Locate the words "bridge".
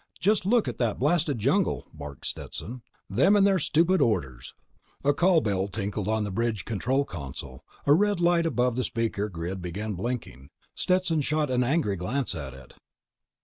6.31-6.65